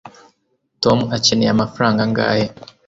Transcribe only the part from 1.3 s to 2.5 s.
amafaranga angahe